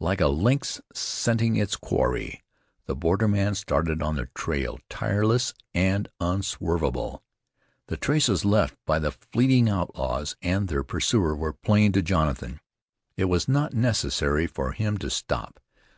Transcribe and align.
Like 0.00 0.20
a 0.20 0.28
lynx 0.28 0.82
scenting 0.92 1.56
its 1.56 1.76
quarry, 1.76 2.44
the 2.84 2.94
borderman 2.94 3.54
started 3.54 4.02
on 4.02 4.16
the 4.16 4.26
trail, 4.34 4.78
tireless 4.90 5.54
and 5.72 6.10
unswervable. 6.20 7.22
The 7.86 7.96
traces 7.96 8.44
left 8.44 8.76
by 8.84 8.98
the 8.98 9.12
fleeing 9.12 9.70
outlaws 9.70 10.36
and 10.42 10.68
their 10.68 10.84
pursuer 10.84 11.34
were 11.34 11.54
plain 11.54 11.92
to 11.92 12.02
Jonathan. 12.02 12.60
It 13.16 13.30
was 13.30 13.48
not 13.48 13.72
necessary 13.72 14.46
for 14.46 14.72
him 14.72 14.98
to 14.98 15.08
stop. 15.08 15.58